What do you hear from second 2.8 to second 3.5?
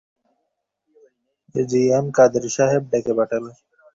ডেকে পাঠালেন।